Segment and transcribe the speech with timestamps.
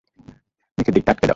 [0.77, 1.29] নিচের দিকটা আটকে দাও।